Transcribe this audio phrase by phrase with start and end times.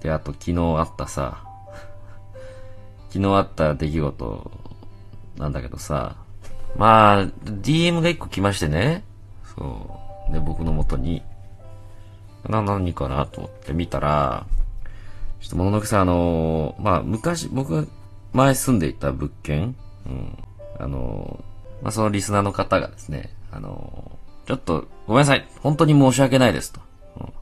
[0.00, 1.44] で、あと昨日あったさ、
[3.10, 4.50] 昨日あった出来事
[5.38, 6.16] なんだけどさ、
[6.76, 9.04] まあ、DM が一個来ましてね、
[9.56, 10.00] そ
[10.30, 10.32] う。
[10.32, 11.22] で、僕の元に、
[12.48, 14.46] な、何かなと思って見たら、
[15.40, 17.88] ちょっと物ののけさん、あのまあ、昔、僕が
[18.32, 19.74] 前住んでいた物件、
[20.06, 20.38] うん、
[20.78, 21.42] あの
[21.82, 25.46] まあ、そのリスナーの方がですね、あのちょっと、ごめんなさい。
[25.60, 26.80] 本当に申し訳ないですと。
[27.20, 27.32] うん、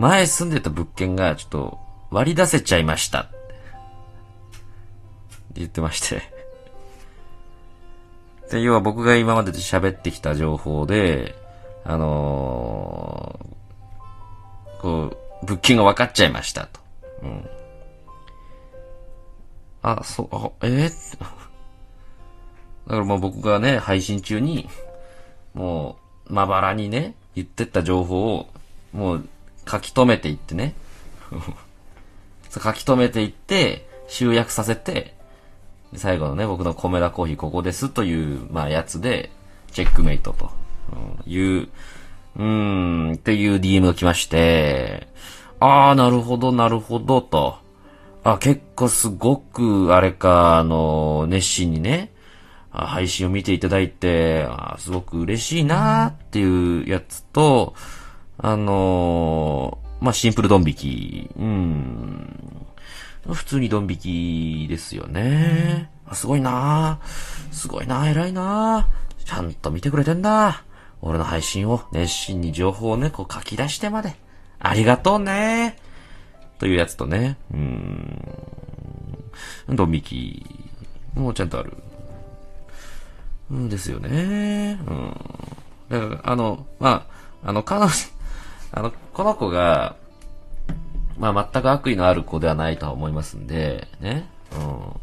[0.00, 1.78] 前住んでた物件がちょっと
[2.10, 3.20] 割り出せちゃいました。
[3.20, 3.34] って
[5.56, 6.22] 言ってまして
[8.50, 11.34] で、要は僕が今までで喋ってきた情報で、
[11.84, 16.80] あのー、こう、物件が分かっちゃいましたと。
[17.22, 17.46] うん。
[19.82, 21.34] あ、そう、あ、えー、だか
[22.86, 24.66] らもう僕がね、配信中に、
[25.52, 28.48] もう、まばらにね、言ってった情報を、
[28.92, 29.28] もう、
[29.70, 30.74] 書き留めていってね。
[32.50, 35.14] 書き留めていって、集約させて、
[35.94, 39.30] 最後のね、僕の米田コーヒーここですという、まあ、やつで、
[39.72, 40.50] チェックメイトと、
[41.26, 41.68] いう、
[42.36, 45.08] うーん、っていう DM が来まして、
[45.60, 47.58] あー、なるほど、なるほど、と。
[48.24, 52.12] あ、結構すごく、あれか、あの、熱心にね、
[52.72, 57.74] 配信を見ていただいて、あすごく嬉しいなーっていうやつと、
[58.42, 61.30] あのー、まあ、シンプルドン引き。
[61.36, 62.66] うん。
[63.28, 65.90] 普通にドン引きですよね。
[66.06, 66.98] あすごいな
[67.52, 68.88] すごいな偉いな
[69.24, 70.64] ちゃんと見てくれてんだ。
[71.02, 74.16] 俺の配信を熱心に情報をね、こう書き出してまで。
[74.58, 75.76] ありがとうね
[76.58, 78.24] というやつとね、うん。
[79.68, 80.46] ドン引き。
[81.14, 81.72] もうちゃんとある。
[83.50, 84.78] うんですよね。
[84.86, 85.16] うん。
[85.88, 87.06] だから、あの、ま
[87.42, 87.90] あ、あの、彼女、
[88.72, 89.96] あの、この子が、
[91.18, 94.28] まあ、全く悪意のある子ではないとは思いますんで、ね。
[94.52, 95.00] うん。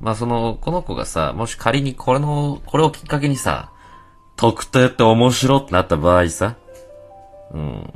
[0.00, 3.70] まあ、その、この子がさ、もし仮にこれの、これをきっかけにさ、
[4.36, 6.56] 特定って面白ってなった場合さ、
[7.52, 7.92] うん。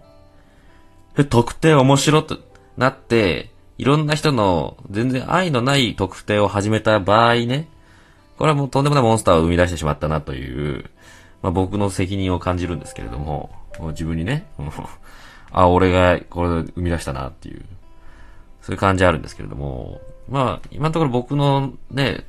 [1.28, 2.36] 特定面白って
[2.76, 7.68] なって、いろんな人の全然愛のない特定を始めた場合ね、
[8.38, 10.90] これはもうとんでもないモンスターを生み出してしまったなという、
[11.42, 14.46] まあ、僕の責任を感じるんですけれど、も自分にね、
[15.50, 17.64] あ、俺がこれ生み出したなっていう、
[18.62, 22.24] そういう感じあるんですけれども、まあ、今のところ僕のね、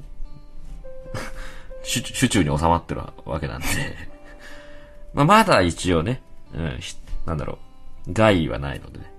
[1.84, 3.68] 手中に収まってるわけなんで
[5.14, 6.22] まあ、まだ一応ね、
[6.54, 6.80] うん、
[7.26, 7.60] なんだろ
[8.08, 9.14] う、害はないのでね。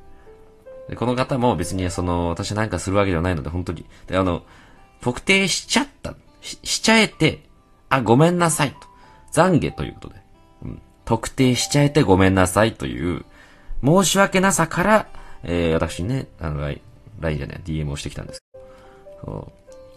[0.88, 3.86] で、この方も別にその、私なんかするわけではないので、本当に。
[4.06, 4.42] で、あの、
[5.00, 7.42] 特定しちゃったし、しちゃえて、
[7.88, 8.78] あ、ごめんなさいと。
[9.32, 10.23] 懺悔ということで。
[11.04, 13.24] 特定しちゃえてごめんなさいという、
[13.84, 15.06] 申し訳なさから、
[15.42, 16.60] えー、私ね、あの、
[17.20, 18.42] LINE じゃない、DM をしてきたんです。
[19.24, 19.52] そ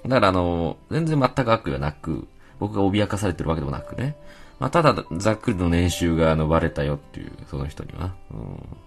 [0.05, 0.09] う。
[0.09, 2.27] だからあの、全然全く悪意はなく、
[2.59, 4.15] 僕が脅かされてるわけでもなくね。
[4.59, 8.15] まあ、ただ、ざっくりの年収が、あの、バレたよっていう、その人には。
[8.31, 8.77] うん。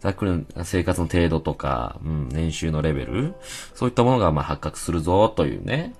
[0.00, 3.34] ざっくりの生活の程度とか、うん、年収のレベル、
[3.74, 5.94] そういったものが、ま、発覚するぞ、というね。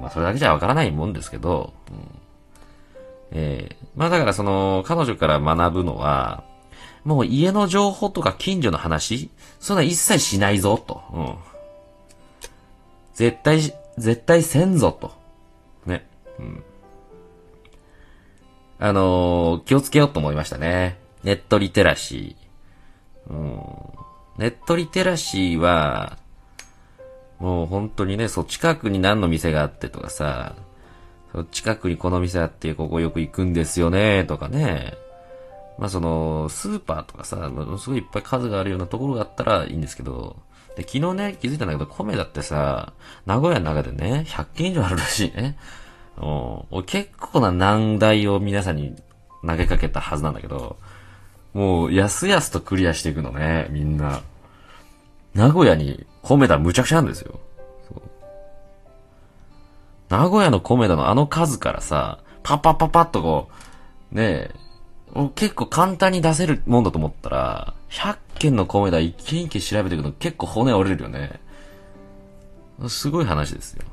[0.00, 2.21] まあ、それだけじゃわからないもんですけど、うん、
[3.32, 6.44] えー、まあだからその、彼女から学ぶのは、
[7.04, 11.02] もう家の情報とか近所の話、そんな一切しないぞ、と。
[11.12, 11.34] うん。
[13.14, 13.60] 絶対、
[13.98, 15.12] 絶対せんぞ、と。
[15.86, 16.06] ね。
[16.38, 16.64] うん。
[18.78, 20.98] あのー、気をつけようと思いましたね。
[21.24, 23.32] ネットリテラシー。
[23.32, 23.62] うん。
[24.38, 26.18] ネットリテラシーは、
[27.38, 30.54] もう本当にね、そう、近くに何の店があってとかさ、
[31.32, 34.94] そう近くにこの店あってここよく行くんですよね、とかね。
[35.78, 40.36] まあその、スーパーとかさ、ものすごいいっぱい数があるようなところがあったらいいんですけど、
[40.76, 42.92] で、昨日ね、気づいたんだけど、米だってさ、
[43.26, 45.56] 名古屋の中でね、100件以上あるらしいね。
[46.18, 48.94] うん、結構な難題を皆さんに
[49.46, 50.76] 投げかけたはずなんだけど、
[51.54, 54.22] もう、やすやすとクリアしていくのね、みんな。
[55.34, 57.40] 名古屋に米田むちゃくちゃなんですよ。
[60.12, 63.48] 名古屋の米田のあの数からさ、パッパッパッパッとこ
[64.12, 64.54] う、ねえ、
[65.34, 71.40] 結構簡単に出せるもんだと思ったら、100件の米田一軒一軒調べていくの結構骨折れるよね。
[72.88, 73.84] すごい話ですよ。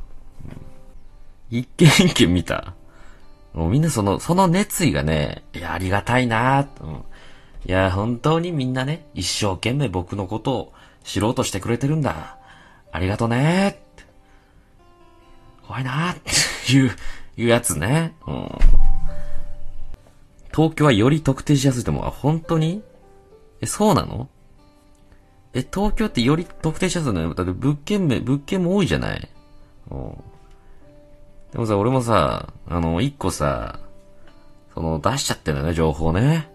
[1.50, 2.74] 一軒一軒見た。
[3.54, 7.04] もうみんなその、その熱意がね、いや、ありがたいなうん、
[7.66, 10.74] いや、本当にみんなね、一生懸命僕のことを
[11.06, 12.36] 知ろうとしてくれてるんだ。
[12.92, 13.84] ありがとね
[15.70, 16.92] 怖いなっていう、
[17.38, 18.16] いうやつね。
[18.26, 18.50] うん。
[20.52, 22.06] 東京はより特定しやすいと思う。
[22.08, 22.82] あ、本当に？
[23.62, 24.30] え、そうなの？
[25.54, 27.22] え、東京ってより特定者数の？
[27.22, 27.36] よ。
[27.36, 29.30] だって物件名、物件も多いじゃない？
[29.92, 30.18] うん。
[31.52, 33.80] でもさ、俺もさ、あの、一個さ、
[34.74, 36.50] その、出しちゃってんだよね、情報ね。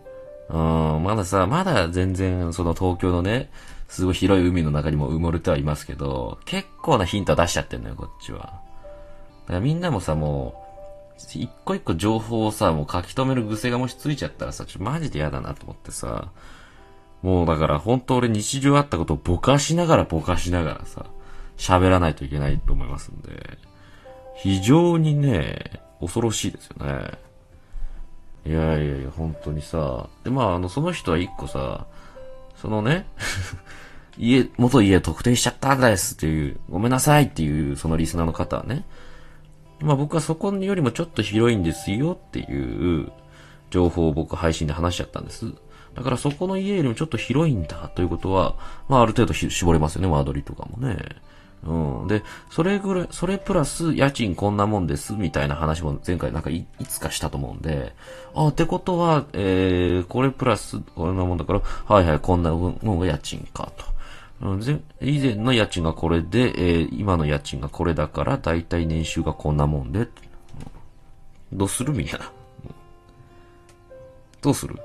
[0.48, 3.48] うん、まださ、まだ全然、その東京のね、
[3.86, 8.60] すごい広い海の中にも埋もれてはいますけど、結構なヒントは出しちゃってんのよ、こっちは。
[9.44, 10.64] だからみんなもさ、もう、
[11.34, 16.30] 一個一個情報をさ、もう書き留める癖がもしついちゃったらさ、ちょマジで嫌だなと思ってさ、
[17.22, 21.06] もうだから本当俺日常あったことをぼかしながらぼかしながらさ、
[21.56, 23.58] 喋らないといけないと思いますんで、
[24.36, 27.12] 非常にね、恐ろしいですよね。
[28.46, 30.08] いやいやいや、本当にさ。
[30.22, 31.86] で、まあ、あの、その人は一個さ、
[32.56, 33.06] そのね、
[34.18, 38.84] 家、元家特定しちゃったんですっていう、ごめんなさいっていう、そのリスナーの方はね、
[39.84, 43.12] まあ僕はそこよりもちょっと広いんですよっていう
[43.70, 45.52] 情報を僕配信で話しちゃったんです。
[45.94, 48.56] だからそこの家よりもちょっと広いんだということは、
[48.88, 50.98] まあある程度絞れますよね、ワードリとかもね。
[51.66, 52.08] うん。
[52.08, 57.94] で、それぐらい、それプラス家賃こんなもんです、みたいな話も前回なんかいいつかしたと思うんで、
[58.34, 63.93] あ、ってことは、えー、これプラスこんなもんだから、はいはい、こんなもんが家賃かと。
[64.44, 70.06] うん、以前の家賃がこれで、えー、今の家賃がこれだから、だいたい年収がこんなもんで、
[71.50, 72.30] どうするみんな。
[74.42, 74.78] どうする？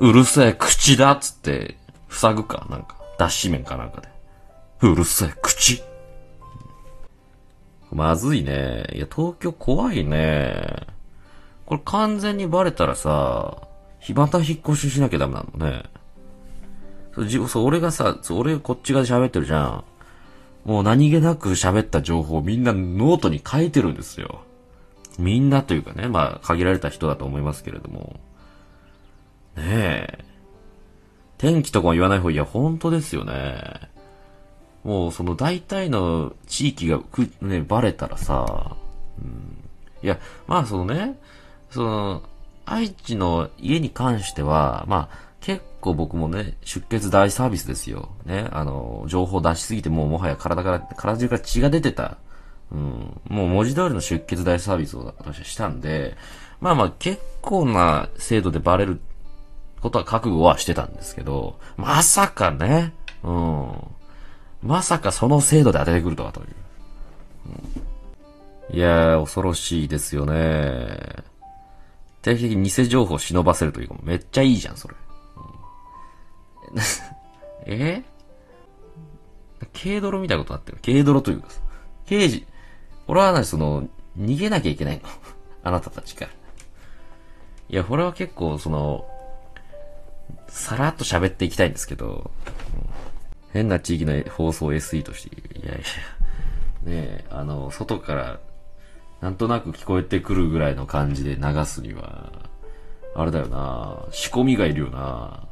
[0.00, 1.76] うるせえ口だっつって、
[2.08, 2.66] 塞ぐか？
[2.68, 4.08] なんか、脱脂麺かなんかで。
[4.82, 5.84] うるせえ、口。
[7.92, 8.86] まずいね。
[8.92, 10.86] いや、東京怖いね。
[11.64, 13.68] これ完全にバレたらさ、
[14.00, 15.84] 日また引っ越ししなきゃダメなのね。
[17.14, 19.84] そう、そう俺がさ、俺こっち側で喋ってるじゃん。
[20.64, 24.42] もう何気なく喋った情報をみんなノートに書いてるんですよ。
[25.18, 28.20] みんなというかね、まあ限られた人だと思いますけれども。
[29.56, 30.24] ねえ。
[31.38, 33.90] 天気とかも言わない方がいや、本当ですよね。
[34.84, 38.76] もうその大体の地域がく、ね、バレたらさ、
[39.22, 39.56] うん、
[40.02, 41.18] いや、まあそのね、
[41.70, 42.22] その、
[42.66, 45.29] 愛知の家に関しては、まあ
[45.80, 48.10] 構僕もね、出血大サービスですよ。
[48.24, 52.18] ね、あの、情報出しすぎてもうもはや体から、体中から血が出てた。
[52.72, 56.16] うん、もう文字通りの出血大サービスを私はしたんで、
[56.60, 59.00] まあまあ結構な精度でバレる
[59.80, 62.92] ことは覚悟はしてたんですけど、まさかね、
[63.24, 63.72] うん。
[64.62, 66.46] まさかその精度で当ててくるとはという。
[68.70, 71.24] うん、いやー、恐ろしいですよね。
[72.22, 74.94] 定期的に偽情報を忍ばせるというか、めっちゃいいじゃん、それ。
[77.66, 78.02] え？
[79.72, 80.78] 軽泥みたいなことになってる。
[80.84, 81.60] 軽泥というかさ。
[82.06, 82.46] 刑事、
[83.06, 83.88] 俺はね、その、
[84.18, 85.02] 逃げなきゃいけないの。
[85.62, 86.30] あなたたちから。
[87.68, 89.06] いや、これは結構、その、
[90.48, 92.30] さらっと喋っていきたいんですけど、
[93.52, 95.82] 変な地域の放送 SE として、いやいや、ね
[96.86, 98.40] え、あの、外から、
[99.20, 102.32] なんとなく聞こえてくるぐらいの感じで流すには、
[103.14, 105.49] あれだよな仕込みがいるよな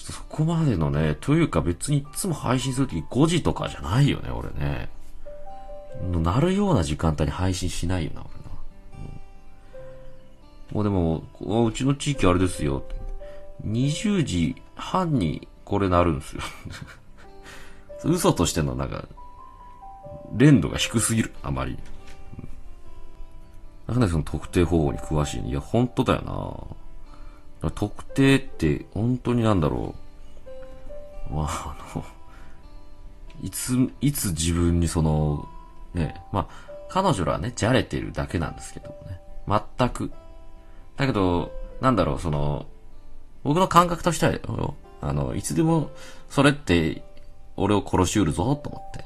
[0.00, 4.88] そこまでのね、というか別にいつも配信するとき5時とかじゃないよね、俺ね。
[6.02, 8.50] なるような時間帯に配信しないよな、俺な。
[10.72, 10.90] うん、もうで
[11.52, 12.82] も、うちの地域あれですよ。
[13.66, 16.42] 20時半にこれなるんですよ
[18.04, 19.04] 嘘としてのなんか、
[20.34, 21.78] 連度が低すぎる、あまり。
[23.86, 26.76] なんでその特定方法に詳しい、ね、いや、本当だよな。
[27.68, 29.94] 特定って本当になんだろ
[31.30, 31.34] う。
[31.34, 32.04] まあ、あの、
[33.42, 35.46] いつ、いつ自分にその、
[35.94, 39.20] ね、まあ、彼女らはね、じゃれてるだけなんですけどもね。
[39.78, 40.10] 全く。
[40.96, 42.66] だけど、なんだろう、その、
[43.42, 45.90] 僕の感覚としては、あの、いつでも、
[46.28, 47.02] それって、
[47.56, 49.04] 俺を殺しうるぞ、と思って。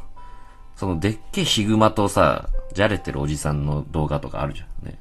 [0.76, 4.98] その、でっけヒグマとさ、じゃれてるおじさんの動画とかあるじゃんね。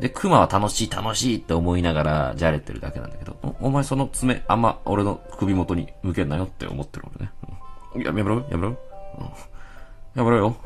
[0.00, 7.32] で、クマは楽しい楽しいって思いながら、じゃれてるだけなんだけど、おお前その爪、あんま俺の首元に向けんなよって思ってる俺ね。
[7.94, 8.76] うん、やめろやめろ、うん、
[10.14, 10.56] やめろよ。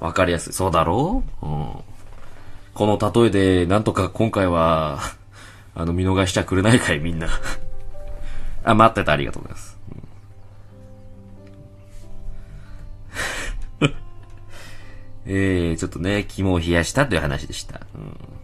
[0.00, 0.52] わかりやすい。
[0.54, 1.46] そうだろう？
[1.46, 1.68] うん。
[2.72, 5.00] この例えで、なんとか今回は、
[5.74, 7.28] あの、見逃しちゃくれないかい、みんな。
[8.64, 9.78] あ、待ってた、ありがとうございます。
[15.32, 17.80] えー、ちょっとね、肝を冷やしたという話でした。
[17.94, 18.39] うん